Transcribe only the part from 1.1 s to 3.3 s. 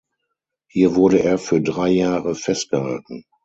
er für drei Jahre festgehalten.